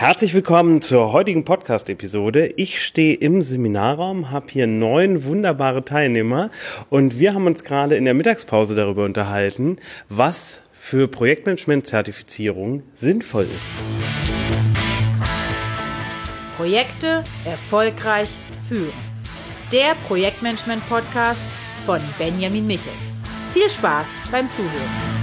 [0.00, 2.52] Herzlich willkommen zur heutigen Podcast-Episode.
[2.54, 6.52] Ich stehe im Seminarraum, habe hier neun wunderbare Teilnehmer
[6.88, 13.70] und wir haben uns gerade in der Mittagspause darüber unterhalten, was für Projektmanagement-Zertifizierung sinnvoll ist.
[16.56, 18.28] Projekte erfolgreich
[18.68, 18.92] führen.
[19.72, 21.42] Der Projektmanagement-Podcast
[21.84, 23.16] von Benjamin Michels.
[23.52, 25.17] Viel Spaß beim Zuhören.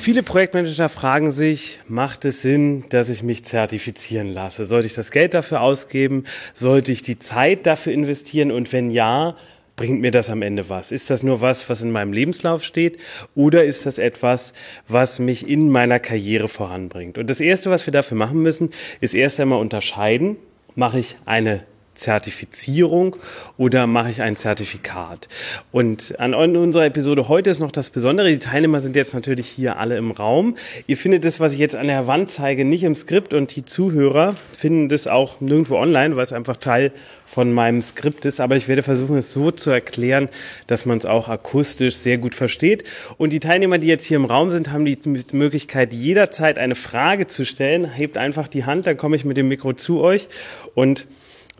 [0.00, 4.64] Viele Projektmanager fragen sich, macht es Sinn, dass ich mich zertifizieren lasse?
[4.64, 6.24] Sollte ich das Geld dafür ausgeben?
[6.54, 8.52] Sollte ich die Zeit dafür investieren?
[8.52, 9.36] Und wenn ja,
[9.76, 10.92] bringt mir das am Ende was?
[10.92, 12.98] Ist das nur was, was in meinem Lebenslauf steht?
[13.34, 14.52] Oder ist das etwas,
[14.86, 17.18] was mich in meiner Karriere voranbringt?
[17.18, 18.70] Und das Erste, was wir dafür machen müssen,
[19.00, 20.36] ist erst einmal unterscheiden,
[20.74, 21.64] mache ich eine
[21.98, 23.16] Zertifizierung
[23.56, 25.28] oder mache ich ein Zertifikat?
[25.72, 28.28] Und an unserer Episode heute ist noch das Besondere.
[28.28, 30.56] Die Teilnehmer sind jetzt natürlich hier alle im Raum.
[30.86, 33.64] Ihr findet das, was ich jetzt an der Wand zeige, nicht im Skript und die
[33.64, 36.92] Zuhörer finden das auch nirgendwo online, weil es einfach Teil
[37.26, 38.40] von meinem Skript ist.
[38.40, 40.28] Aber ich werde versuchen, es so zu erklären,
[40.66, 42.84] dass man es auch akustisch sehr gut versteht.
[43.18, 44.98] Und die Teilnehmer, die jetzt hier im Raum sind, haben die
[45.32, 47.92] Möglichkeit, jederzeit eine Frage zu stellen.
[47.92, 50.28] Hebt einfach die Hand, dann komme ich mit dem Mikro zu euch
[50.74, 51.06] und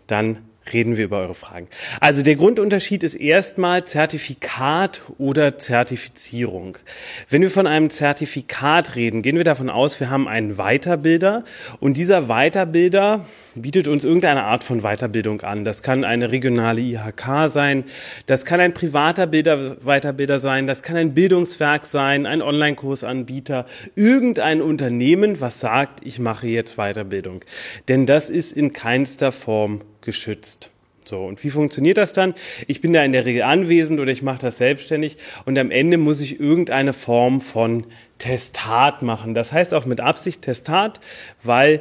[0.08, 0.38] dann
[0.72, 1.68] reden wir über eure Fragen.
[2.00, 6.78] Also der Grundunterschied ist erstmal Zertifikat oder Zertifizierung.
[7.30, 11.44] Wenn wir von einem Zertifikat reden, gehen wir davon aus, wir haben einen Weiterbilder
[11.80, 15.64] und dieser Weiterbilder bietet uns irgendeine Art von Weiterbildung an.
[15.64, 17.84] Das kann eine regionale IHK sein,
[18.26, 24.62] das kann ein privater Bilder, Weiterbilder sein, das kann ein Bildungswerk sein, ein Online-Kursanbieter, irgendein
[24.62, 27.40] Unternehmen, was sagt, ich mache jetzt Weiterbildung.
[27.88, 30.70] Denn das ist in keinster Form geschützt.
[31.08, 32.34] So, und wie funktioniert das dann?
[32.66, 35.96] Ich bin da in der Regel anwesend oder ich mache das selbstständig und am Ende
[35.96, 37.86] muss ich irgendeine Form von
[38.18, 39.32] Testat machen.
[39.32, 41.00] Das heißt auch mit Absicht Testat,
[41.42, 41.80] weil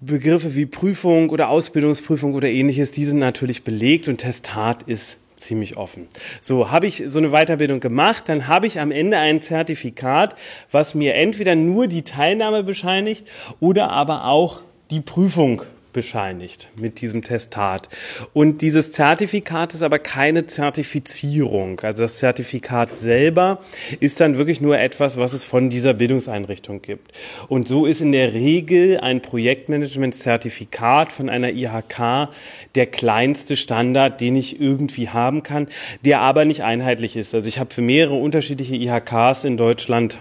[0.00, 5.76] Begriffe wie Prüfung oder Ausbildungsprüfung oder ähnliches, die sind natürlich belegt und Testat ist ziemlich
[5.76, 6.06] offen.
[6.40, 10.36] So, habe ich so eine Weiterbildung gemacht, dann habe ich am Ende ein Zertifikat,
[10.70, 13.26] was mir entweder nur die Teilnahme bescheinigt
[13.60, 15.62] oder aber auch die Prüfung
[15.92, 17.88] bescheinigt mit diesem Testat.
[18.32, 21.80] Und dieses Zertifikat ist aber keine Zertifizierung.
[21.80, 23.60] Also das Zertifikat selber
[24.00, 27.12] ist dann wirklich nur etwas, was es von dieser Bildungseinrichtung gibt.
[27.48, 32.28] Und so ist in der Regel ein Projektmanagement-Zertifikat von einer IHK
[32.74, 35.68] der kleinste Standard, den ich irgendwie haben kann,
[36.04, 37.34] der aber nicht einheitlich ist.
[37.34, 40.18] Also ich habe für mehrere unterschiedliche IHKs in Deutschland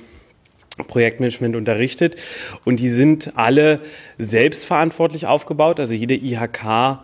[0.88, 2.16] Projektmanagement unterrichtet
[2.66, 3.82] und die sind alle
[4.18, 5.80] selbstverantwortlich aufgebaut.
[5.80, 7.00] Also jede IHK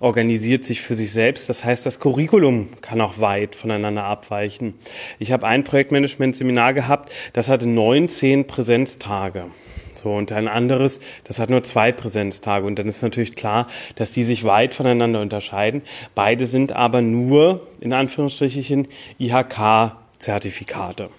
[0.00, 1.48] organisiert sich für sich selbst.
[1.48, 4.74] Das heißt, das Curriculum kann auch weit voneinander abweichen.
[5.18, 9.46] Ich habe ein Projektmanagement-Seminar gehabt, das hatte 19 Präsenztage.
[9.94, 12.66] So, und ein anderes, das hat nur zwei Präsenztage.
[12.66, 15.82] Und dann ist natürlich klar, dass die sich weit voneinander unterscheiden.
[16.14, 18.88] Beide sind aber nur, in Anführungsstrichen,
[19.18, 21.10] IHK-Zertifikate.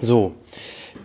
[0.00, 0.34] So.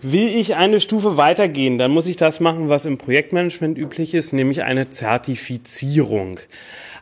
[0.06, 4.34] Will ich eine Stufe weitergehen, dann muss ich das machen, was im Projektmanagement üblich ist,
[4.34, 6.42] nämlich eine Zertifizierung.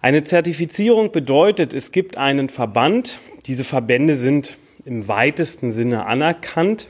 [0.03, 3.17] Eine Zertifizierung bedeutet, es gibt einen Verband.
[3.47, 6.89] Diese Verbände sind im weitesten Sinne anerkannt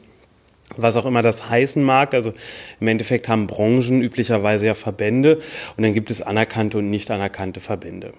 [0.78, 2.14] was auch immer das heißen mag.
[2.14, 2.34] Also
[2.80, 5.40] im Endeffekt haben Branchen üblicherweise ja Verbände
[5.76, 8.14] und dann gibt es anerkannte und nicht anerkannte Verbände.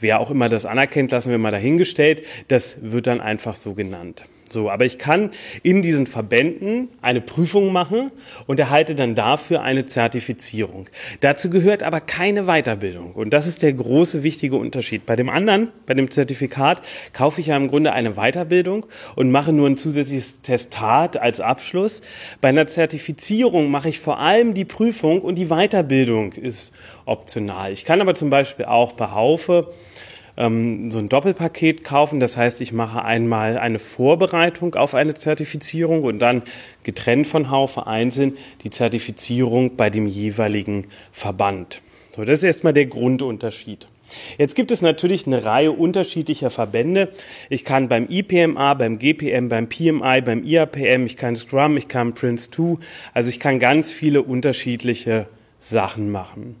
[0.00, 2.24] Wer auch immer das anerkennt, lassen wir mal dahingestellt.
[2.48, 4.24] Das wird dann einfach so genannt.
[4.52, 5.30] So, aber ich kann
[5.62, 8.10] in diesen Verbänden eine Prüfung machen
[8.46, 10.88] und erhalte dann dafür eine Zertifizierung.
[11.20, 13.12] Dazu gehört aber keine Weiterbildung.
[13.12, 15.06] Und das ist der große, wichtige Unterschied.
[15.06, 16.82] Bei dem anderen, bei dem Zertifikat,
[17.14, 18.84] kaufe ich ja im Grunde eine Weiterbildung
[19.16, 22.02] und mache nur ein zusätzliches Testat als Abschluss.
[22.42, 26.74] Bei einer Zertifizierung mache ich vor allem die Prüfung und die Weiterbildung ist
[27.06, 27.72] optional.
[27.72, 29.72] Ich kann aber zum Beispiel auch bei Haufe
[30.36, 32.20] ähm, so ein Doppelpaket kaufen.
[32.20, 36.42] Das heißt, ich mache einmal eine Vorbereitung auf eine Zertifizierung und dann
[36.82, 41.82] getrennt von Haufe einzeln die Zertifizierung bei dem jeweiligen Verband.
[42.14, 43.88] So, das ist erstmal der Grundunterschied.
[44.36, 47.08] Jetzt gibt es natürlich eine Reihe unterschiedlicher Verbände.
[47.48, 52.12] Ich kann beim IPMA, beim GPM, beim PMI, beim IAPM, ich kann Scrum, ich kann
[52.12, 52.78] Prince2,
[53.14, 55.26] also ich kann ganz viele unterschiedliche
[55.62, 56.56] Sachen machen.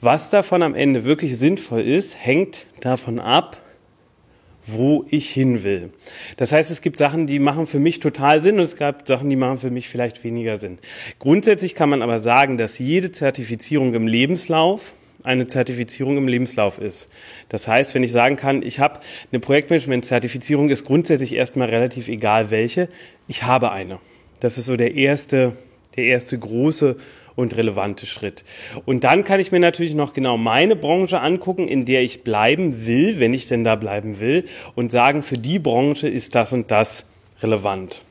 [0.00, 3.60] Was davon am Ende wirklich sinnvoll ist, hängt davon ab,
[4.64, 5.90] wo ich hin will.
[6.36, 9.30] Das heißt, es gibt Sachen, die machen für mich total Sinn und es gab Sachen,
[9.30, 10.78] die machen für mich vielleicht weniger Sinn.
[11.18, 14.94] Grundsätzlich kann man aber sagen, dass jede Zertifizierung im Lebenslauf
[15.24, 17.08] eine Zertifizierung im Lebenslauf ist.
[17.48, 19.00] Das heißt, wenn ich sagen kann, ich habe
[19.32, 22.88] eine Projektmanagement-Zertifizierung, ist grundsätzlich erstmal relativ egal welche.
[23.26, 23.98] Ich habe eine.
[24.38, 25.54] Das ist so der erste
[25.96, 26.96] der erste große
[27.36, 28.42] und relevante Schritt.
[28.84, 32.86] Und dann kann ich mir natürlich noch genau meine Branche angucken, in der ich bleiben
[32.86, 34.44] will, wenn ich denn da bleiben will,
[34.74, 37.06] und sagen, für die Branche ist das und das
[37.40, 38.02] relevant.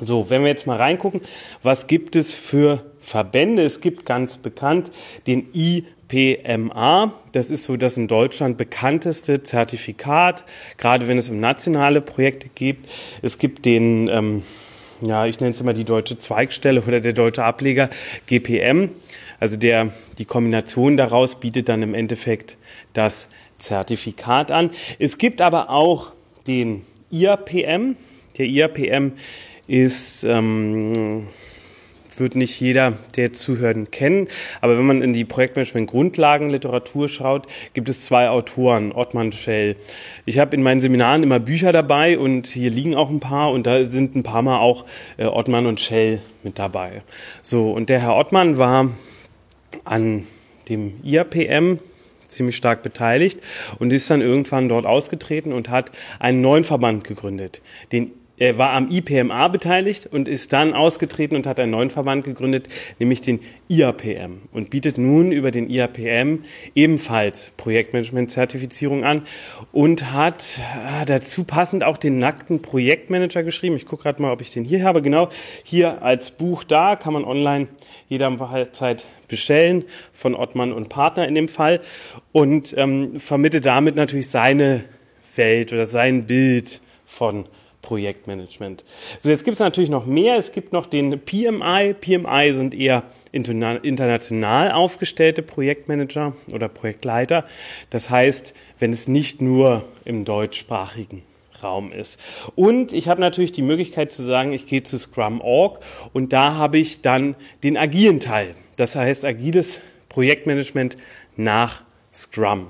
[0.00, 1.20] So, wenn wir jetzt mal reingucken,
[1.62, 3.62] was gibt es für Verbände?
[3.62, 4.90] Es gibt ganz bekannt
[5.28, 7.12] den IPMA.
[7.30, 10.44] Das ist so das in Deutschland bekannteste Zertifikat,
[10.78, 12.78] gerade wenn es um nationale Projekte geht.
[13.22, 14.42] Es gibt den, ähm,
[15.04, 17.90] ja, ich nenne es immer die deutsche Zweigstelle oder der deutsche Ableger
[18.26, 18.90] GPM.
[19.40, 22.56] Also der, die Kombination daraus bietet dann im Endeffekt
[22.92, 23.28] das
[23.58, 24.70] Zertifikat an.
[24.98, 26.12] Es gibt aber auch
[26.46, 27.96] den IAPM.
[28.38, 29.12] Der IAPM
[29.66, 31.28] ist, ähm,
[32.20, 34.28] wird nicht jeder, der zuhört, kennen.
[34.60, 39.76] Aber wenn man in die Projektmanagement-Grundlagenliteratur schaut, gibt es zwei Autoren, Ottmann Schell.
[40.24, 43.66] Ich habe in meinen Seminaren immer Bücher dabei und hier liegen auch ein paar und
[43.66, 44.84] da sind ein paar Mal auch
[45.16, 47.02] äh, Ottmann und Schell mit dabei.
[47.42, 48.90] So, und der Herr Ottmann war
[49.84, 50.26] an
[50.68, 51.78] dem IAPM
[52.28, 53.40] ziemlich stark beteiligt
[53.78, 57.62] und ist dann irgendwann dort ausgetreten und hat einen neuen Verband gegründet,
[57.92, 62.24] den er war am IPMA beteiligt und ist dann ausgetreten und hat einen neuen Verband
[62.24, 66.40] gegründet, nämlich den IAPM und bietet nun über den IAPM
[66.74, 69.22] ebenfalls Projektmanagement-Zertifizierung an
[69.70, 73.76] und hat ah, dazu passend auch den nackten Projektmanager geschrieben.
[73.76, 75.00] Ich gucke gerade mal, ob ich den hier habe.
[75.00, 75.28] Genau,
[75.62, 77.68] hier als Buch da kann man online
[78.08, 81.80] jederzeit bestellen von Ottmann und Partner in dem Fall
[82.32, 84.84] und ähm, vermittelt damit natürlich seine
[85.36, 87.46] Welt oder sein Bild von
[87.84, 88.82] Projektmanagement.
[89.20, 90.36] So, jetzt gibt es natürlich noch mehr.
[90.36, 91.94] Es gibt noch den PMI.
[92.00, 97.44] PMI sind eher international aufgestellte Projektmanager oder Projektleiter.
[97.90, 101.22] Das heißt, wenn es nicht nur im deutschsprachigen
[101.62, 102.18] Raum ist.
[102.54, 105.80] Und ich habe natürlich die Möglichkeit zu sagen, ich gehe zu Scrum.org
[106.14, 108.54] und da habe ich dann den agilen Teil.
[108.76, 109.78] Das heißt, agiles
[110.08, 110.96] Projektmanagement
[111.36, 111.82] nach
[112.14, 112.68] Scrum.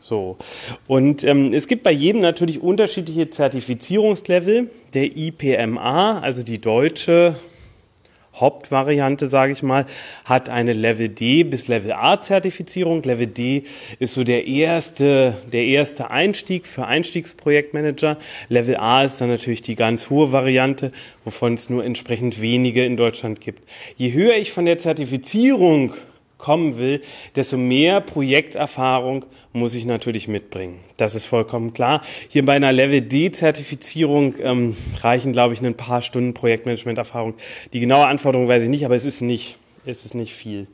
[0.00, 0.38] So.
[0.86, 4.70] Und ähm, es gibt bei jedem natürlich unterschiedliche Zertifizierungslevel.
[4.94, 7.36] Der IPMA, also die deutsche
[8.34, 9.84] Hauptvariante, sage ich mal,
[10.24, 13.02] hat eine Level D bis Level A Zertifizierung.
[13.02, 13.64] Level D
[13.98, 18.16] ist so der erste, der erste Einstieg für Einstiegsprojektmanager.
[18.48, 20.92] Level A ist dann natürlich die ganz hohe Variante,
[21.24, 23.68] wovon es nur entsprechend wenige in Deutschland gibt.
[23.96, 25.92] Je höher ich von der Zertifizierung
[26.40, 27.00] kommen will,
[27.36, 30.80] desto mehr Projekterfahrung muss ich natürlich mitbringen.
[30.96, 32.02] Das ist vollkommen klar.
[32.28, 37.34] Hier bei einer Level D-Zertifizierung ähm, reichen, glaube ich, ein paar Stunden Projektmanagement-Erfahrung.
[37.72, 39.56] Die genaue Anforderung weiß ich nicht, aber es ist nicht
[39.86, 40.66] es ist nicht viel.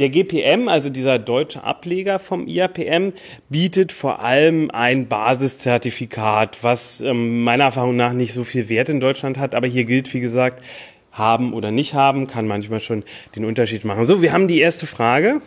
[0.00, 3.12] Der GPM, also dieser deutsche Ableger vom IAPM,
[3.48, 8.98] bietet vor allem ein Basiszertifikat, was ähm, meiner Erfahrung nach nicht so viel Wert in
[8.98, 9.54] Deutschland hat.
[9.54, 10.64] Aber hier gilt, wie gesagt,
[11.20, 13.04] haben oder nicht haben, kann manchmal schon
[13.36, 14.04] den Unterschied machen.
[14.04, 15.40] So, wir haben die erste Frage.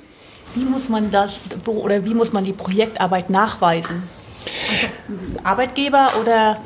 [0.56, 4.04] Wie muss man das oder wie muss man die Projektarbeit nachweisen?
[5.10, 6.60] Also Arbeitgeber oder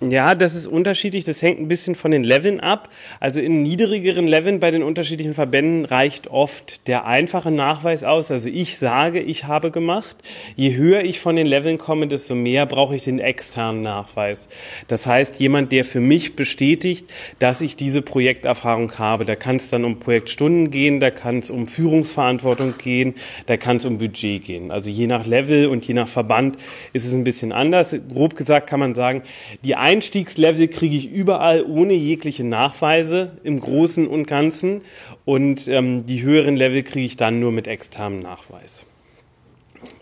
[0.00, 1.24] ja, das ist unterschiedlich.
[1.24, 2.90] Das hängt ein bisschen von den Leveln ab.
[3.18, 8.30] Also in niedrigeren Leveln bei den unterschiedlichen Verbänden reicht oft der einfache Nachweis aus.
[8.30, 10.16] Also ich sage, ich habe gemacht.
[10.54, 14.48] Je höher ich von den Leveln komme, desto mehr brauche ich den externen Nachweis.
[14.86, 17.06] Das heißt, jemand, der für mich bestätigt,
[17.38, 19.24] dass ich diese Projekterfahrung habe.
[19.24, 23.14] Da kann es dann um Projektstunden gehen, da kann es um Führungsverantwortung gehen,
[23.46, 24.70] da kann es um Budget gehen.
[24.70, 26.56] Also je nach Level und je nach Verband
[26.92, 27.96] ist es ein bisschen anders.
[28.12, 29.22] Grob gesagt kann man sagen,
[29.64, 34.80] die Einstiegslevel kriege ich überall ohne jegliche Nachweise im Großen und Ganzen
[35.24, 38.84] und ähm, die höheren Level kriege ich dann nur mit externem Nachweis.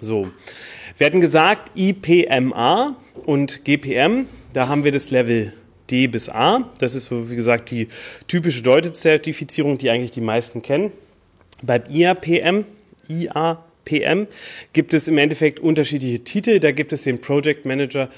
[0.01, 0.27] So,
[0.97, 4.25] wir hatten gesagt IPMA und GPM,
[4.55, 5.53] da haben wir das Level
[5.91, 6.71] D bis A.
[6.79, 7.89] Das ist so, wie gesagt, die
[8.27, 10.93] typische Deutezertifizierung, die eigentlich die meisten kennen.
[11.61, 12.65] Beim IAPM,
[13.07, 14.29] IAPM
[14.73, 16.59] gibt es im Endeffekt unterschiedliche Titel.
[16.59, 18.09] Da gibt es den Project Manager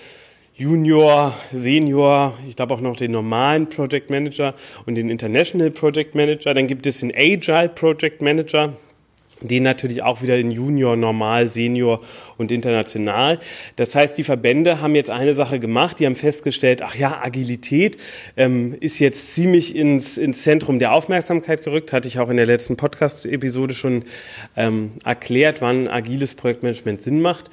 [0.58, 4.54] Junior, Senior, ich glaube auch noch den normalen Project Manager
[4.86, 6.54] und den International Project Manager.
[6.54, 8.72] Dann gibt es den Agile Project Manager,
[9.42, 12.00] den natürlich auch wieder in Junior, Normal, Senior
[12.38, 13.38] und International.
[13.76, 17.98] Das heißt, die Verbände haben jetzt eine Sache gemacht, die haben festgestellt, ach ja, Agilität
[18.38, 22.46] ähm, ist jetzt ziemlich ins, ins Zentrum der Aufmerksamkeit gerückt, hatte ich auch in der
[22.46, 24.04] letzten Podcast-Episode schon
[24.56, 27.50] ähm, erklärt, wann agiles Projektmanagement Sinn macht.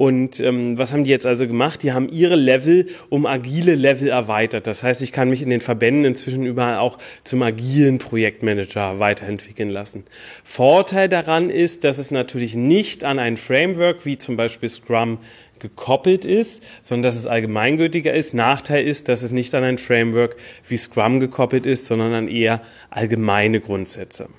[0.00, 1.82] Und ähm, was haben die jetzt also gemacht?
[1.82, 4.66] Die haben ihre Level um agile Level erweitert.
[4.66, 9.68] Das heißt, ich kann mich in den Verbänden inzwischen überall auch zum agilen Projektmanager weiterentwickeln
[9.68, 10.04] lassen.
[10.42, 15.18] Vorteil daran ist, dass es natürlich nicht an ein Framework wie zum Beispiel Scrum
[15.58, 18.32] gekoppelt ist, sondern dass es allgemeingültiger ist.
[18.32, 22.62] Nachteil ist, dass es nicht an ein Framework wie Scrum gekoppelt ist, sondern an eher
[22.88, 24.30] allgemeine Grundsätze.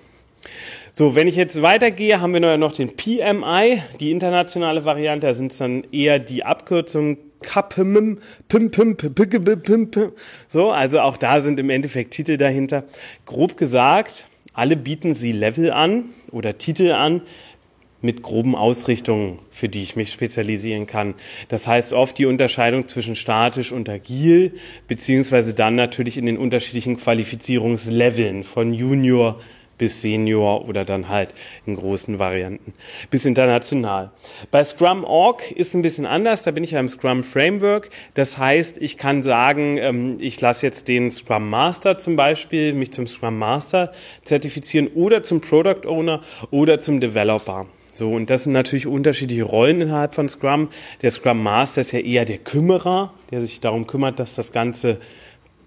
[0.93, 5.53] So, wenn ich jetzt weitergehe, haben wir noch den PMI, die internationale Variante, da sind
[5.53, 8.19] es dann eher die Abkürzungen Kapim,
[8.49, 10.11] pim, pim, pim, pim, pim,
[10.49, 12.83] so, also auch da sind im Endeffekt Titel dahinter.
[13.25, 17.21] Grob gesagt, alle bieten sie Level an oder Titel an,
[18.01, 21.13] mit groben Ausrichtungen, für die ich mich spezialisieren kann.
[21.49, 24.55] Das heißt oft die Unterscheidung zwischen statisch und agil,
[24.87, 29.39] beziehungsweise dann natürlich in den unterschiedlichen Qualifizierungsleveln von Junior
[29.81, 31.33] bis Senior oder dann halt
[31.65, 32.75] in großen Varianten
[33.09, 34.11] bis international.
[34.51, 37.89] Bei Scrum Org ist ein bisschen anders, da bin ich ja im Scrum Framework.
[38.13, 42.93] Das heißt, ich kann sagen, ähm, ich lasse jetzt den Scrum Master zum Beispiel, mich
[42.93, 43.91] zum Scrum Master
[44.23, 46.21] zertifizieren oder zum Product Owner
[46.51, 47.65] oder zum Developer.
[47.91, 50.69] So, und das sind natürlich unterschiedliche Rollen innerhalb von Scrum.
[51.01, 54.99] Der Scrum Master ist ja eher der Kümmerer, der sich darum kümmert, dass das Ganze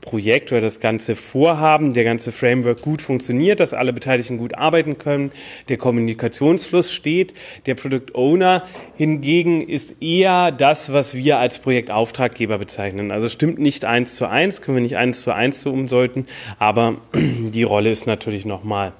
[0.04, 4.98] Projekt oder das ganze Vorhaben, der ganze Framework gut funktioniert, dass alle Beteiligten gut arbeiten
[4.98, 5.32] können,
[5.68, 7.34] der Kommunikationsfluss steht.
[7.66, 8.62] Der Product Owner
[8.96, 13.10] hingegen ist eher das, was wir als Projektauftraggeber bezeichnen.
[13.10, 16.26] Also stimmt nicht eins zu eins, können wir nicht eins zu eins so umsollten,
[16.58, 18.92] aber die Rolle ist natürlich nochmal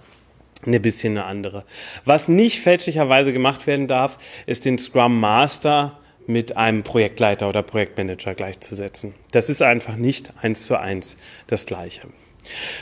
[0.66, 1.64] eine bisschen eine andere.
[2.04, 8.34] Was nicht fälschlicherweise gemacht werden darf, ist den Scrum Master mit einem Projektleiter oder Projektmanager
[8.34, 9.14] gleichzusetzen.
[9.32, 11.16] Das ist einfach nicht eins zu eins
[11.46, 12.08] das Gleiche.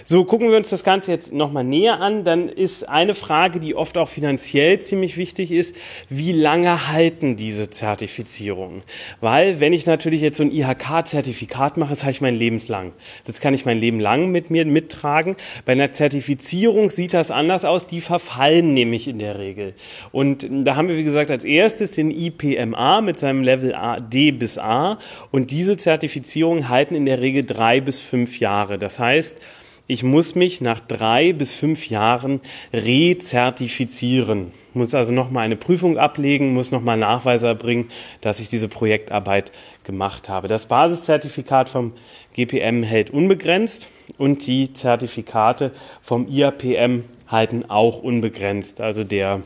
[0.04, 2.24] So, gucken wir uns das Ganze jetzt nochmal näher an.
[2.24, 5.76] Dann ist eine Frage, die oft auch finanziell ziemlich wichtig ist,
[6.08, 8.82] wie lange halten diese Zertifizierungen?
[9.20, 12.92] Weil, wenn ich natürlich jetzt so ein IHK-Zertifikat mache, das habe ich mein Lebenslang.
[13.24, 15.36] Das kann ich mein Leben lang mit mir mittragen.
[15.64, 17.86] Bei einer Zertifizierung sieht das anders aus.
[17.86, 19.74] Die verfallen nämlich in der Regel.
[20.10, 24.32] Und da haben wir, wie gesagt, als erstes den IPMA mit seinem Level A, D
[24.32, 24.98] bis A.
[25.30, 28.78] Und diese Zertifizierungen halten in der Regel drei bis fünf Jahre.
[28.78, 29.36] Das heißt,
[29.86, 32.40] ich muss mich nach drei bis fünf Jahren
[32.72, 34.52] rezertifizieren.
[34.74, 37.88] Muss also nochmal eine Prüfung ablegen, muss nochmal Nachweise erbringen,
[38.20, 39.52] dass ich diese Projektarbeit
[39.84, 40.48] gemacht habe.
[40.48, 41.92] Das Basiszertifikat vom
[42.34, 48.80] GPM hält unbegrenzt und die Zertifikate vom IAPM halten auch unbegrenzt.
[48.80, 49.42] Also der,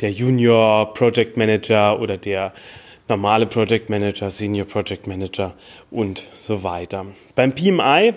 [0.00, 2.52] der Junior Project Manager oder der
[3.08, 5.54] normale Project Manager, Senior Project Manager
[5.90, 7.06] und so weiter.
[7.34, 8.14] Beim PMI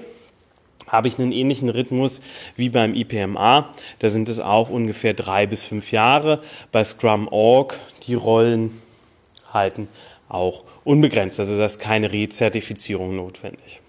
[0.94, 2.22] habe ich einen ähnlichen Rhythmus
[2.56, 3.72] wie beim IPMA.
[4.00, 6.42] Da sind es auch ungefähr drei bis fünf Jahre.
[6.72, 8.80] Bei Scrum Org, die Rollen
[9.52, 9.90] halten
[10.30, 11.40] auch unbegrenzt.
[11.40, 13.83] Also da ist keine Rezertifizierung notwendig.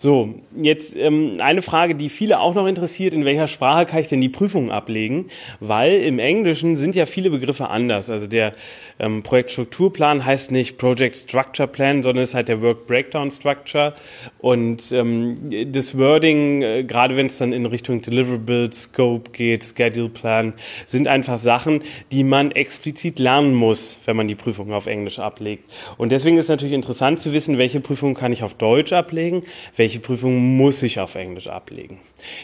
[0.00, 4.06] So, jetzt ähm, eine Frage, die viele auch noch interessiert, in welcher Sprache kann ich
[4.06, 5.26] denn die Prüfungen ablegen?
[5.58, 8.08] Weil im Englischen sind ja viele Begriffe anders.
[8.08, 8.54] Also der
[9.00, 13.94] ähm, Projektstrukturplan heißt nicht Project Structure Plan, sondern ist halt der Work Breakdown Structure.
[14.38, 15.34] Und ähm,
[15.72, 20.52] das Wording, äh, gerade wenn es dann in Richtung Deliverables, Scope geht, Schedule Plan,
[20.86, 25.64] sind einfach Sachen, die man explizit lernen muss, wenn man die Prüfung auf Englisch ablegt.
[25.96, 29.42] Und deswegen ist natürlich interessant zu wissen, welche Prüfungen kann ich auf Deutsch ablegen,
[29.74, 31.98] welche welche Prüfung muss ich auf Englisch ablegen.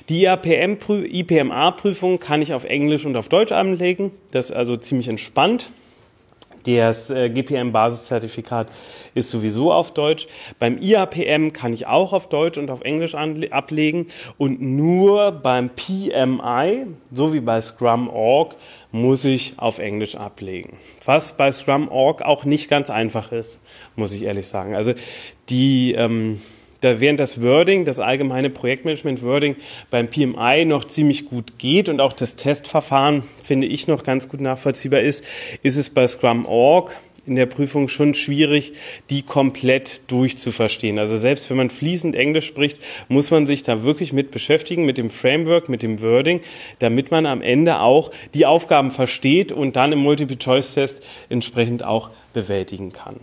[0.09, 4.13] Die IPMA-Prüfung kann ich auf Englisch und auf Deutsch ablegen.
[4.31, 5.69] Das ist also ziemlich entspannt.
[6.65, 8.69] Das äh, GPM-Basiszertifikat
[9.15, 10.27] ist sowieso auf Deutsch.
[10.59, 14.07] Beim IAPM kann ich auch auf Deutsch und auf Englisch ablegen.
[14.39, 18.57] Und nur beim PMI, so wie bei Scrum.org,
[18.91, 20.79] muss ich auf Englisch ablegen.
[21.05, 23.61] Was bei Scrum.org auch nicht ganz einfach ist,
[23.97, 24.75] muss ich ehrlich sagen.
[24.75, 24.95] Also
[25.51, 26.41] die ähm,
[26.85, 29.57] da während das Wording, das allgemeine Projektmanagement-Wording
[29.91, 34.41] beim PMI noch ziemlich gut geht und auch das Testverfahren, finde ich, noch ganz gut
[34.41, 35.25] nachvollziehbar ist,
[35.63, 36.95] ist es bei Scrum.org
[37.27, 38.75] in der Prüfung schon schwierig,
[39.11, 40.99] die komplett durchzuverstehen.
[40.99, 44.99] Also selbst wenn man fließend Englisch spricht, muss man sich da wirklich mit beschäftigen, mit
[44.99, 46.41] dem Framework, mit dem Wording,
[46.79, 52.93] damit man am Ende auch die Aufgaben versteht und dann im Multiple-Choice-Test entsprechend auch bewältigen
[52.93, 53.21] kann.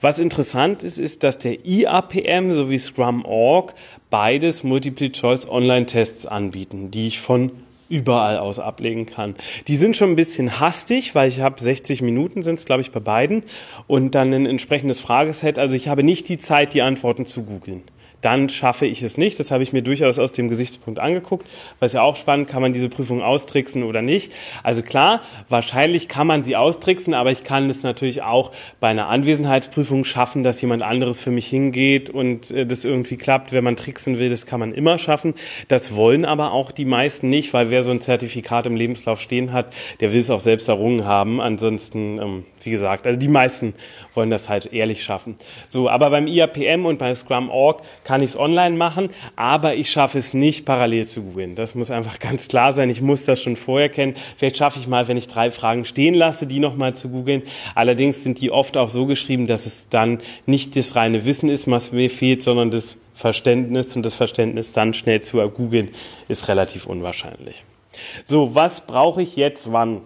[0.00, 3.74] Was interessant ist, ist, dass der IAPM sowie Scrum.org
[4.10, 7.52] beides Multiple-Choice-Online-Tests anbieten, die ich von
[7.88, 9.34] überall aus ablegen kann.
[9.68, 12.90] Die sind schon ein bisschen hastig, weil ich habe 60 Minuten sind es, glaube ich,
[12.90, 13.44] bei beiden
[13.86, 15.58] und dann ein entsprechendes Frageset.
[15.58, 17.82] Also ich habe nicht die Zeit, die Antworten zu googeln.
[18.24, 19.38] Dann schaffe ich es nicht.
[19.38, 21.46] Das habe ich mir durchaus aus dem Gesichtspunkt angeguckt,
[21.80, 24.32] es ja auch spannend, kann man diese Prüfung austricksen oder nicht.
[24.62, 29.08] Also klar, wahrscheinlich kann man sie austricksen, aber ich kann es natürlich auch bei einer
[29.08, 33.52] Anwesenheitsprüfung schaffen, dass jemand anderes für mich hingeht und äh, das irgendwie klappt.
[33.52, 35.34] Wenn man tricksen will, das kann man immer schaffen.
[35.68, 39.52] Das wollen aber auch die meisten nicht, weil wer so ein Zertifikat im Lebenslauf stehen
[39.52, 39.66] hat,
[40.00, 41.40] der will es auch selbst errungen haben.
[41.42, 43.74] Ansonsten, ähm, wie gesagt, also die meisten
[44.14, 45.36] wollen das halt ehrlich schaffen.
[45.68, 50.18] So, aber beim IAPM und bei Scrum.org kann ich es online machen, aber ich schaffe
[50.18, 51.54] es nicht parallel zu googeln.
[51.54, 52.90] Das muss einfach ganz klar sein.
[52.90, 54.14] Ich muss das schon vorher kennen.
[54.36, 57.42] Vielleicht schaffe ich mal, wenn ich drei Fragen stehen lasse, die nochmal zu googeln.
[57.74, 61.70] Allerdings sind die oft auch so geschrieben, dass es dann nicht das reine Wissen ist,
[61.70, 65.90] was mir fehlt, sondern das Verständnis und das Verständnis dann schnell zu googeln
[66.28, 67.64] ist relativ unwahrscheinlich.
[68.24, 70.00] So, was brauche ich jetzt wann?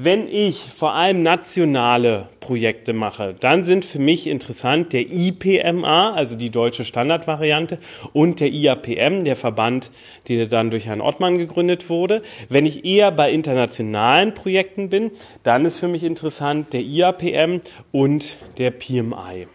[0.00, 6.36] Wenn ich vor allem nationale Projekte mache, dann sind für mich interessant der IPMA, also
[6.36, 7.80] die deutsche Standardvariante,
[8.12, 9.90] und der IAPM, der Verband,
[10.28, 12.22] der dann durch Herrn Ottmann gegründet wurde.
[12.48, 15.10] Wenn ich eher bei internationalen Projekten bin,
[15.42, 19.48] dann ist für mich interessant der IAPM und der PMI.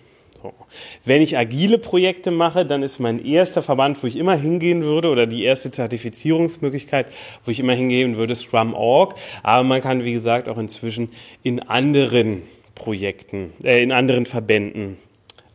[1.05, 5.09] Wenn ich agile Projekte mache, dann ist mein erster Verband, wo ich immer hingehen würde,
[5.09, 7.07] oder die erste Zertifizierungsmöglichkeit,
[7.45, 9.15] wo ich immer hingehen würde, Scrum.org.
[9.43, 11.09] Aber man kann, wie gesagt, auch inzwischen
[11.43, 12.43] in anderen
[12.75, 14.97] Projekten, äh, in anderen Verbänden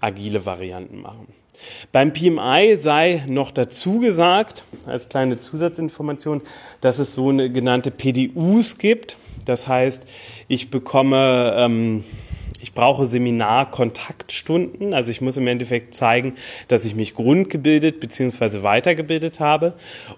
[0.00, 1.28] agile Varianten machen.
[1.90, 6.42] Beim PMI sei noch dazu gesagt, als kleine Zusatzinformation,
[6.80, 9.16] dass es so eine genannte PDUs gibt.
[9.44, 10.02] Das heißt,
[10.46, 12.04] ich bekomme ähm,
[12.60, 14.94] ich brauche Seminarkontaktstunden.
[14.94, 16.34] Also ich muss im Endeffekt zeigen,
[16.68, 18.62] dass ich mich grundgebildet bzw.
[18.62, 19.74] weitergebildet habe.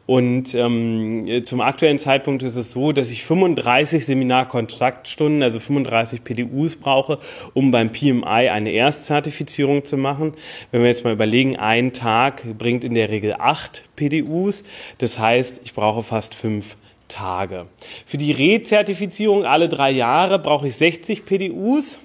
[0.06, 6.76] Und ähm, zum aktuellen Zeitpunkt ist es so, dass ich 35 Seminarkontaktstunden, also 35 PDUs
[6.76, 7.18] brauche,
[7.54, 10.35] um beim PMI eine Erstzertifizierung zu machen.
[10.70, 14.64] Wenn wir jetzt mal überlegen, ein Tag bringt in der Regel acht PDUs.
[14.99, 16.76] Das heißt, ich brauche fast fünf
[17.09, 17.66] Tage.
[18.06, 21.99] Für die Rezertifizierung alle drei Jahre brauche ich 60 PDUs.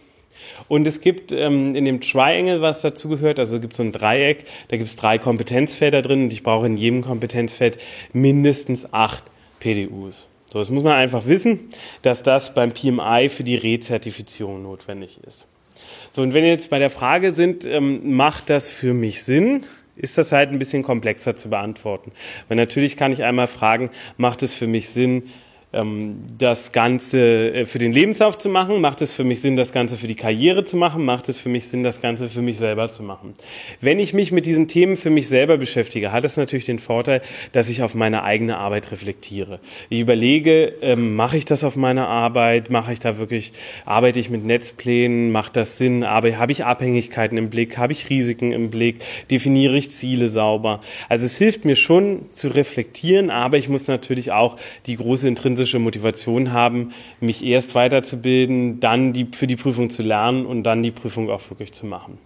[0.68, 3.92] Und es gibt ähm, in dem Triangle, was dazu gehört, also es gibt so ein
[3.92, 7.78] Dreieck, da gibt es drei Kompetenzfelder drin und ich brauche in jedem Kompetenzfeld
[8.14, 9.24] mindestens acht
[9.60, 10.28] PDUs.
[10.46, 15.48] So, das muss man einfach wissen, dass das beim PMI für die Rezertifizierung notwendig ist.
[16.12, 19.64] So, und wenn wir jetzt bei der Frage sind, ähm, macht das für mich Sinn?
[19.96, 22.12] ist das halt ein bisschen komplexer zu beantworten.
[22.48, 25.24] Weil natürlich kann ich einmal fragen, macht es für mich Sinn,
[26.38, 28.82] das Ganze äh, für den Lebenslauf zu machen?
[28.82, 31.04] Macht es für mich Sinn, das Ganze für die Karriere zu machen?
[31.04, 33.34] Macht es für mich Sinn, das Ganze für mich selber zu machen?
[33.82, 37.22] Wenn ich mich mit diesen Themen für mich selber beschäftige, hat es natürlich den Vorteil,
[37.52, 39.60] dass ich auf meine eigene Arbeit reflektiere.
[39.90, 42.70] Ich überlege, ähm, mache ich das auf meiner Arbeit?
[42.70, 43.52] Mache ich da wirklich,
[43.86, 45.32] arbeite ich mit Netzplänen?
[45.32, 46.04] Macht das Sinn?
[46.04, 47.78] Aber habe ich Abhängigkeiten im Blick?
[47.78, 49.00] Habe ich Risiken im Blick?
[49.30, 50.82] Definiere ich Ziele sauber?
[51.10, 55.65] Also es hilft mir schon zu reflektieren, aber ich muss natürlich auch die große intrinsische
[55.66, 60.84] intrinsische Motivation haben, mich erst weiterzubilden, dann die, für die Prüfung zu lernen und dann
[60.84, 62.20] die Prüfung auch wirklich zu machen.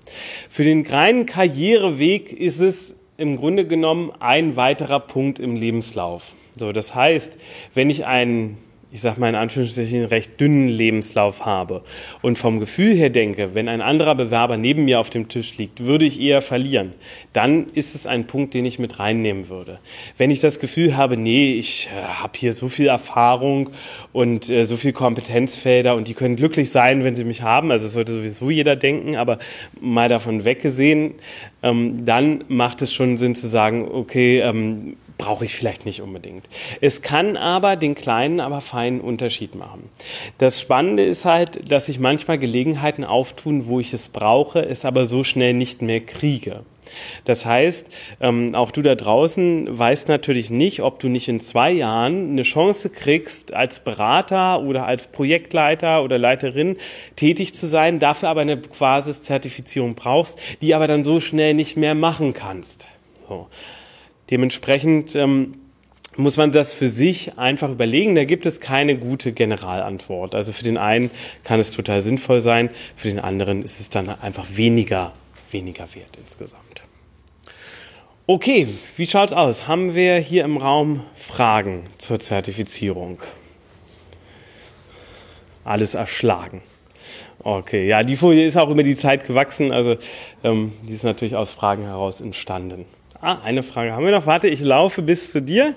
[0.49, 6.33] Für den reinen Karriereweg ist es im Grunde genommen ein weiterer Punkt im Lebenslauf.
[6.57, 7.37] So, das heißt,
[7.73, 8.57] wenn ich einen
[8.91, 11.83] ich sag mal in Anführungsstrichen, recht dünnen Lebenslauf habe
[12.23, 15.85] und vom Gefühl her denke, wenn ein anderer Bewerber neben mir auf dem Tisch liegt,
[15.85, 16.93] würde ich eher verlieren,
[17.31, 19.79] dann ist es ein Punkt, den ich mit reinnehmen würde.
[20.17, 23.69] Wenn ich das Gefühl habe, nee, ich äh, habe hier so viel Erfahrung
[24.11, 27.87] und äh, so viel Kompetenzfelder und die können glücklich sein, wenn sie mich haben, also
[27.87, 29.37] sollte sowieso jeder denken, aber
[29.79, 31.13] mal davon weggesehen,
[31.61, 36.49] ähm, dann macht es schon Sinn zu sagen, okay, ähm, brauche ich vielleicht nicht unbedingt.
[36.81, 39.89] Es kann aber den kleinen, aber feinen Unterschied machen.
[40.39, 45.05] Das Spannende ist halt, dass sich manchmal Gelegenheiten auftun, wo ich es brauche, es aber
[45.05, 46.61] so schnell nicht mehr kriege.
[47.25, 47.87] Das heißt,
[48.21, 52.41] ähm, auch du da draußen weißt natürlich nicht, ob du nicht in zwei Jahren eine
[52.41, 56.77] Chance kriegst, als Berater oder als Projektleiter oder Leiterin
[57.15, 61.93] tätig zu sein, dafür aber eine Quasi-Zertifizierung brauchst, die aber dann so schnell nicht mehr
[61.93, 62.87] machen kannst.
[63.27, 63.47] So.
[64.29, 65.53] Dementsprechend ähm,
[66.17, 68.15] muss man das für sich einfach überlegen.
[68.15, 70.35] Da gibt es keine gute Generalantwort.
[70.35, 71.11] Also für den einen
[71.43, 75.13] kann es total sinnvoll sein, für den anderen ist es dann einfach weniger,
[75.49, 76.83] weniger wert insgesamt.
[78.27, 79.67] Okay, wie schaut's aus?
[79.67, 83.19] Haben wir hier im Raum Fragen zur Zertifizierung?
[85.63, 86.61] Alles erschlagen.
[87.39, 89.95] Okay, ja, die Folie ist auch über die Zeit gewachsen, also
[90.43, 92.85] ähm, die ist natürlich aus Fragen heraus entstanden.
[93.21, 94.25] Ah, eine Frage haben wir noch.
[94.25, 95.75] Warte, ich laufe bis zu dir.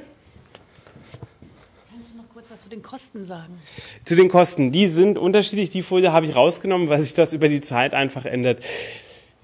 [1.91, 3.59] Kannst du noch kurz was zu den Kosten sagen?
[4.05, 4.71] Zu den Kosten.
[4.71, 5.71] Die sind unterschiedlich.
[5.71, 8.63] Die Folie habe ich rausgenommen, weil sich das über die Zeit einfach ändert.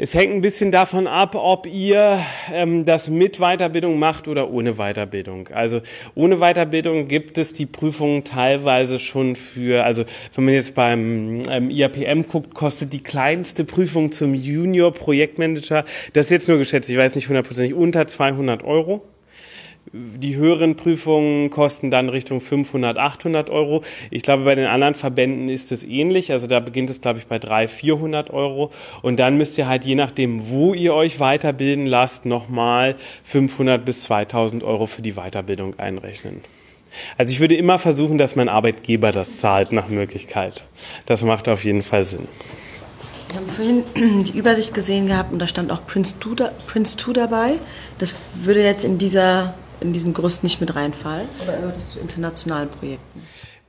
[0.00, 2.20] Es hängt ein bisschen davon ab, ob ihr
[2.52, 5.48] ähm, das mit Weiterbildung macht oder ohne Weiterbildung.
[5.48, 5.80] Also
[6.14, 10.04] ohne Weiterbildung gibt es die Prüfungen teilweise schon für, also
[10.36, 16.26] wenn man jetzt beim ähm, IAPM guckt, kostet die kleinste Prüfung zum Junior Projektmanager, das
[16.26, 19.02] ist jetzt nur geschätzt, ich weiß nicht hundertprozentig, unter 200 Euro.
[19.92, 23.82] Die höheren Prüfungen kosten dann Richtung 500, 800 Euro.
[24.10, 26.32] Ich glaube, bei den anderen Verbänden ist es ähnlich.
[26.32, 28.70] Also da beginnt es, glaube ich, bei 300, 400 Euro.
[29.02, 34.02] Und dann müsst ihr halt je nachdem, wo ihr euch weiterbilden lasst, nochmal 500 bis
[34.02, 36.40] 2000 Euro für die Weiterbildung einrechnen.
[37.16, 40.64] Also ich würde immer versuchen, dass mein Arbeitgeber das zahlt nach Möglichkeit.
[41.06, 42.28] Das macht auf jeden Fall Sinn.
[43.28, 43.84] Wir haben vorhin
[44.24, 47.54] die Übersicht gesehen gehabt und da stand auch Prince 2, Prince 2 dabei.
[47.98, 51.28] Das würde jetzt in dieser in diesem Gerüst nicht mit reinfallen?
[51.42, 53.22] Oder gehört es zu internationalen Projekten?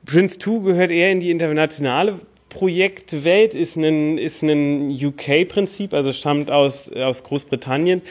[0.05, 2.19] Prince 2 gehört eher in die internationale
[2.49, 8.01] Projektwelt, ist ein, ist ein UK-Prinzip, also stammt aus, aus Großbritannien.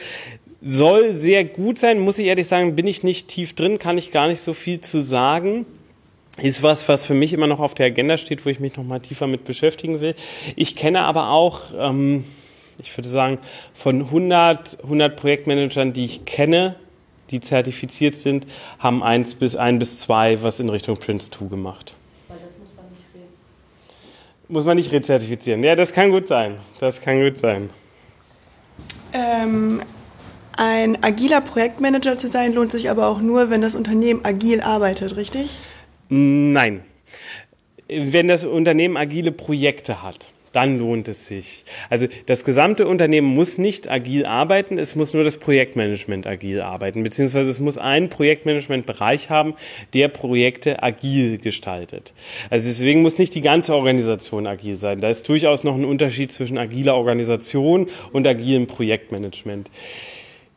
[0.61, 4.11] Soll sehr gut sein, muss ich ehrlich sagen, bin ich nicht tief drin, kann ich
[4.11, 5.65] gar nicht so viel zu sagen
[6.41, 8.83] ist was, was für mich immer noch auf der Agenda steht, wo ich mich noch
[8.83, 10.15] mal tiefer mit beschäftigen will.
[10.55, 12.23] Ich kenne aber auch, ähm,
[12.81, 13.39] ich würde sagen,
[13.73, 16.75] von 100, 100 Projektmanagern, die ich kenne,
[17.31, 18.45] die zertifiziert sind,
[18.79, 21.93] haben eins bis ein bis zwei was in Richtung Prince 2 gemacht.
[22.27, 23.19] Weil das muss man nicht re
[24.47, 25.63] Muss man nicht rezertifizieren.
[25.63, 26.55] Ja, das kann gut sein.
[26.79, 27.69] Das kann gut sein.
[29.13, 29.81] Ähm,
[30.57, 35.15] ein agiler Projektmanager zu sein, lohnt sich aber auch nur, wenn das Unternehmen agil arbeitet,
[35.15, 35.57] richtig?
[36.09, 36.83] Nein.
[37.87, 41.63] Wenn das Unternehmen agile Projekte hat dann lohnt es sich.
[41.89, 47.03] Also das gesamte Unternehmen muss nicht agil arbeiten, es muss nur das Projektmanagement agil arbeiten,
[47.03, 49.55] beziehungsweise es muss einen Projektmanagementbereich haben,
[49.93, 52.13] der Projekte agil gestaltet.
[52.49, 55.01] Also deswegen muss nicht die ganze Organisation agil sein.
[55.01, 59.69] Da ist durchaus noch ein Unterschied zwischen agiler Organisation und agilem Projektmanagement.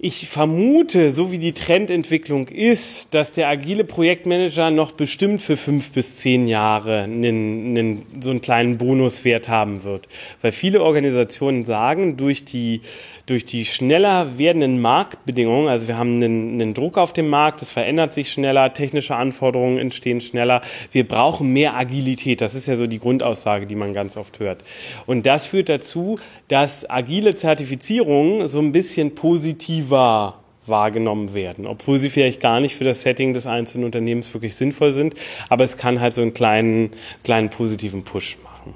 [0.05, 5.93] Ich vermute, so wie die Trendentwicklung ist, dass der agile Projektmanager noch bestimmt für fünf
[5.93, 10.09] bis zehn Jahre einen, einen, so einen kleinen Bonuswert haben wird.
[10.41, 12.81] Weil viele Organisationen sagen, durch die,
[13.27, 17.71] durch die schneller werdenden Marktbedingungen, also wir haben einen, einen Druck auf dem Markt, es
[17.71, 22.41] verändert sich schneller, technische Anforderungen entstehen schneller, wir brauchen mehr Agilität.
[22.41, 24.65] Das ist ja so die Grundaussage, die man ganz oft hört.
[25.07, 31.99] Und das führt dazu, dass agile Zertifizierungen so ein bisschen positiv positiver wahrgenommen werden, obwohl
[31.99, 35.15] sie vielleicht gar nicht für das Setting des einzelnen Unternehmens wirklich sinnvoll sind,
[35.49, 36.91] aber es kann halt so einen kleinen,
[37.25, 38.75] kleinen positiven Push machen.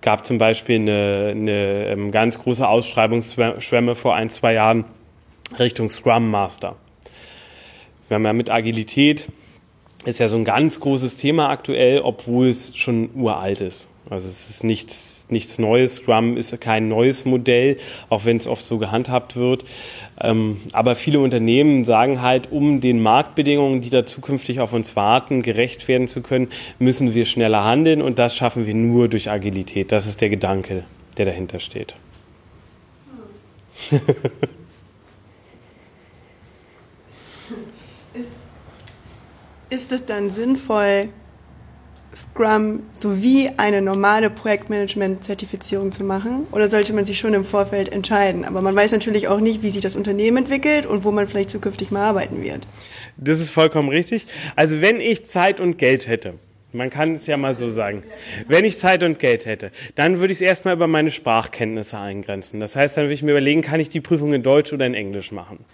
[0.00, 4.86] Gab zum Beispiel eine, eine ähm, ganz große Ausschreibungsschwemme vor ein, zwei Jahren
[5.58, 6.76] Richtung Scrum Master.
[8.08, 9.28] Wir haben ja mit Agilität,
[10.06, 13.88] ist ja so ein ganz großes Thema aktuell, obwohl es schon uralt ist.
[14.10, 15.96] Also es ist nichts, nichts Neues.
[15.96, 17.78] Scrum ist kein neues Modell,
[18.10, 19.64] auch wenn es oft so gehandhabt wird.
[20.20, 25.40] Ähm, aber viele Unternehmen sagen halt, um den Marktbedingungen, die da zukünftig auf uns warten,
[25.42, 29.90] gerecht werden zu können, müssen wir schneller handeln und das schaffen wir nur durch Agilität.
[29.90, 30.84] Das ist der Gedanke,
[31.16, 31.94] der dahinter steht.
[38.14, 38.28] ist,
[39.70, 41.08] ist es dann sinnvoll,
[42.16, 46.46] Scrum sowie eine normale Projektmanagement-Zertifizierung zu machen?
[46.52, 48.44] Oder sollte man sich schon im Vorfeld entscheiden?
[48.44, 51.50] Aber man weiß natürlich auch nicht, wie sich das Unternehmen entwickelt und wo man vielleicht
[51.50, 52.66] zukünftig mal arbeiten wird.
[53.16, 54.26] Das ist vollkommen richtig.
[54.56, 56.34] Also wenn ich Zeit und Geld hätte,
[56.74, 58.02] man kann es ja mal so sagen.
[58.48, 62.58] Wenn ich Zeit und Geld hätte, dann würde ich es erstmal über meine Sprachkenntnisse eingrenzen.
[62.58, 64.94] Das heißt, dann würde ich mir überlegen, kann ich die Prüfung in Deutsch oder in
[64.94, 65.64] Englisch machen.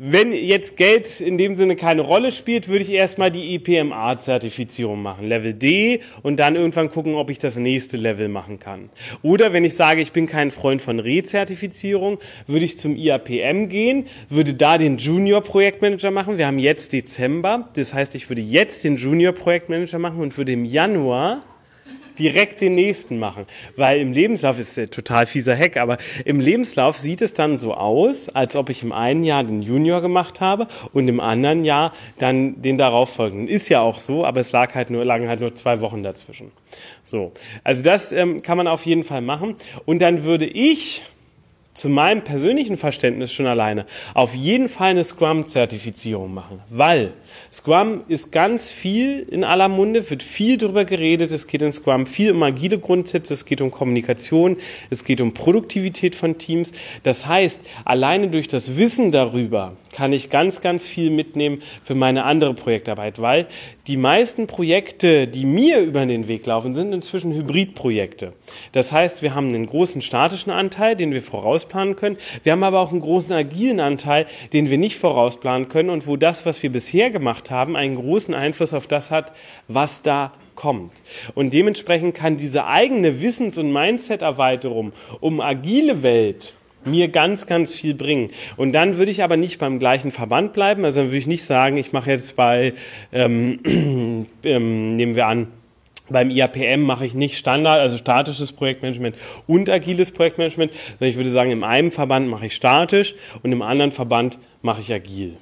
[0.00, 5.26] Wenn jetzt Geld in dem Sinne keine Rolle spielt, würde ich erstmal die EPMA-Zertifizierung machen,
[5.26, 8.90] Level D, und dann irgendwann gucken, ob ich das nächste Level machen kann.
[9.22, 14.04] Oder wenn ich sage, ich bin kein Freund von Rezertifizierung, würde ich zum IAPM gehen,
[14.30, 16.38] würde da den Junior-Projektmanager machen.
[16.38, 20.64] Wir haben jetzt Dezember, das heißt, ich würde jetzt den Junior-Projektmanager machen und würde im
[20.64, 21.42] Januar
[22.18, 23.46] direkt den nächsten machen.
[23.76, 27.74] Weil im Lebenslauf ist der total fieser Hack, aber im Lebenslauf sieht es dann so
[27.74, 31.92] aus, als ob ich im einen Jahr den Junior gemacht habe und im anderen Jahr
[32.18, 33.48] dann den darauffolgenden.
[33.48, 36.50] Ist ja auch so, aber es lag halt nur, lagen halt nur zwei Wochen dazwischen.
[37.04, 37.32] So.
[37.64, 39.56] Also das ähm, kann man auf jeden Fall machen.
[39.86, 41.02] Und dann würde ich
[41.78, 47.12] zu meinem persönlichen Verständnis schon alleine auf jeden Fall eine Scrum-Zertifizierung machen, weil
[47.52, 52.06] Scrum ist ganz viel in aller Munde, wird viel darüber geredet, es geht in Scrum
[52.06, 54.56] viel um agile Grundsätze, es geht um Kommunikation,
[54.90, 56.72] es geht um Produktivität von Teams.
[57.02, 62.24] Das heißt, alleine durch das Wissen darüber kann ich ganz, ganz viel mitnehmen für meine
[62.24, 63.46] andere Projektarbeit, weil
[63.86, 68.32] die meisten Projekte, die mir über den Weg laufen, sind inzwischen Hybridprojekte.
[68.72, 72.16] Das heißt, wir haben einen großen statischen Anteil, den wir vorausplanen können.
[72.42, 76.16] Wir haben aber auch einen großen agilen Anteil, den wir nicht vorausplanen können und wo
[76.16, 79.32] das, was wir bisher gemacht haben, einen großen Einfluss auf das hat,
[79.68, 80.92] was da kommt.
[81.34, 86.54] Und dementsprechend kann diese eigene Wissens- und Mindset-Erweiterung um agile Welt
[86.84, 88.30] mir ganz, ganz viel bringen.
[88.56, 90.84] Und dann würde ich aber nicht beim gleichen Verband bleiben.
[90.84, 92.72] Also dann würde ich nicht sagen, ich mache jetzt bei,
[93.12, 93.60] ähm,
[94.44, 95.48] ähm, nehmen wir an,
[96.10, 101.30] beim IAPM mache ich nicht Standard, also statisches Projektmanagement und agiles Projektmanagement, sondern ich würde
[101.30, 105.36] sagen, in einem Verband mache ich statisch und im anderen Verband mache ich agil.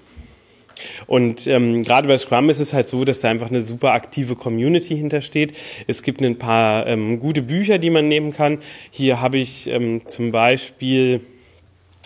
[1.06, 4.36] Und ähm, gerade bei Scrum ist es halt so, dass da einfach eine super aktive
[4.36, 5.56] Community hintersteht.
[5.86, 8.58] Es gibt ein paar ähm, gute Bücher, die man nehmen kann.
[8.90, 11.20] Hier habe ich ähm, zum Beispiel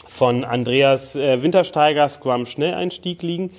[0.08, 3.50] von Andreas äh, Wintersteiger Scrum Schnelleinstieg liegen.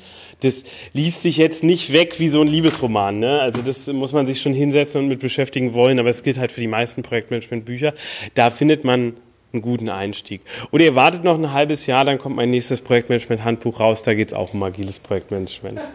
[0.41, 3.19] Das liest sich jetzt nicht weg wie so ein Liebesroman.
[3.19, 3.39] Ne?
[3.39, 6.51] Also das muss man sich schon hinsetzen und mit beschäftigen wollen, aber es gilt halt
[6.51, 7.93] für die meisten Projektmanagement-Bücher.
[8.35, 9.13] Da findet man
[9.53, 10.41] einen guten Einstieg.
[10.71, 14.29] Oder ihr wartet noch ein halbes Jahr, dann kommt mein nächstes Projektmanagement-Handbuch raus, da geht
[14.29, 15.79] es auch um agiles Projektmanagement.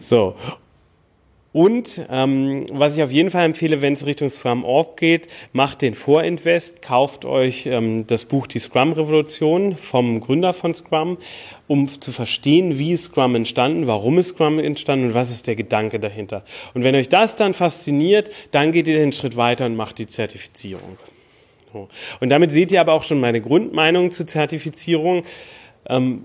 [0.00, 0.34] So.
[1.52, 5.82] Und ähm, was ich auf jeden Fall empfehle, wenn es Richtung Scrum Org geht, macht
[5.82, 11.18] den Vorinvest, kauft euch ähm, das Buch Die Scrum Revolution vom Gründer von Scrum,
[11.66, 15.56] um zu verstehen, wie ist Scrum entstanden, warum ist Scrum entstanden und was ist der
[15.56, 16.42] Gedanke dahinter.
[16.72, 20.06] Und wenn euch das dann fasziniert, dann geht ihr den Schritt weiter und macht die
[20.06, 20.96] Zertifizierung.
[22.20, 25.24] Und damit seht ihr aber auch schon meine Grundmeinung zur Zertifizierung.
[25.88, 26.24] Ähm,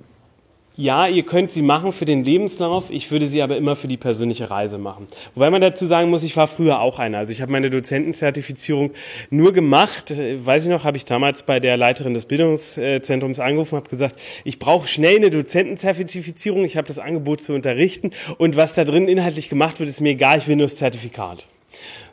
[0.80, 3.98] ja, ihr könnt sie machen für den Lebenslauf, ich würde sie aber immer für die
[3.98, 5.08] persönliche Reise machen.
[5.34, 7.18] Wobei man dazu sagen muss, ich war früher auch einer.
[7.18, 8.92] Also ich habe meine Dozentenzertifizierung
[9.32, 13.76] nur gemacht, äh, weiß ich noch, habe ich damals bei der Leiterin des Bildungszentrums angerufen
[13.76, 18.76] habe gesagt, ich brauche schnell eine Dozentenzertifizierung, ich habe das Angebot zu unterrichten und was
[18.76, 21.48] da drin inhaltlich gemacht wird, ist mir egal, ich will nur das Zertifikat.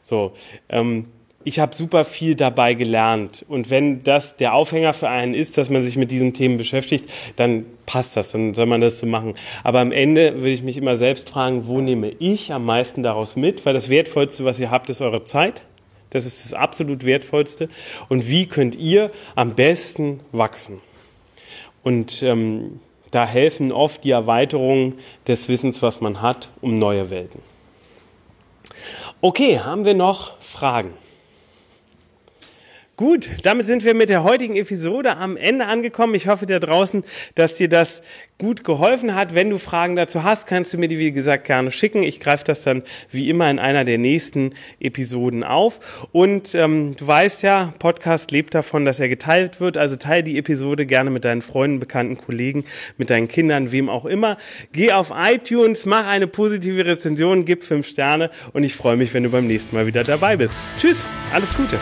[0.02, 0.32] So,
[0.70, 1.04] ähm,
[1.44, 3.44] ich habe super viel dabei gelernt.
[3.48, 7.08] Und wenn das der Aufhänger für einen ist, dass man sich mit diesen Themen beschäftigt,
[7.36, 9.34] dann passt das, dann soll man das so machen.
[9.62, 13.36] Aber am Ende würde ich mich immer selbst fragen, wo nehme ich am meisten daraus
[13.36, 13.64] mit?
[13.66, 15.62] Weil das Wertvollste, was ihr habt, ist eure Zeit.
[16.10, 17.68] Das ist das absolut Wertvollste.
[18.08, 20.80] Und wie könnt ihr am besten wachsen?
[21.82, 22.80] Und ähm,
[23.10, 24.94] da helfen oft die Erweiterungen
[25.26, 27.40] des Wissens, was man hat, um neue Welten.
[29.20, 30.94] Okay, haben wir noch Fragen?
[32.96, 36.14] Gut, damit sind wir mit der heutigen Episode am Ende angekommen.
[36.14, 37.02] Ich hoffe da draußen,
[37.34, 38.02] dass dir das
[38.38, 39.34] gut geholfen hat.
[39.34, 42.04] Wenn du Fragen dazu hast, kannst du mir die, wie gesagt, gerne schicken.
[42.04, 46.06] Ich greife das dann wie immer in einer der nächsten Episoden auf.
[46.12, 49.76] Und ähm, du weißt ja, Podcast lebt davon, dass er geteilt wird.
[49.76, 52.64] Also teile die Episode gerne mit deinen Freunden, Bekannten, Kollegen,
[52.96, 54.36] mit deinen Kindern, wem auch immer.
[54.72, 59.24] Geh auf iTunes, mach eine positive Rezension, gib fünf Sterne und ich freue mich, wenn
[59.24, 60.54] du beim nächsten Mal wieder dabei bist.
[60.78, 61.80] Tschüss, alles Gute.